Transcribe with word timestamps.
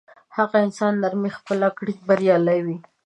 هغه 0.37 0.57
انسان 0.65 0.93
نرمي 1.03 1.31
خپله 1.37 1.67
کړي 1.77 1.93
بریالی 2.07 2.59
وي. 2.65 2.77